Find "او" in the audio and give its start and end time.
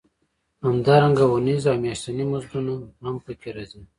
1.69-1.77